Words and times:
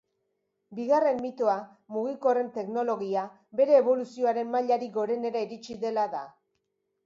Bigarren 0.77 1.19
mitoa 1.25 1.57
mugikorren 1.97 2.49
teknologia 2.57 3.27
bere 3.61 3.77
eboluzioaren 3.83 4.53
mailarik 4.57 4.97
gorenera 4.99 5.49
iritsi 5.49 5.81
dela 5.89 6.11
da. 6.19 6.27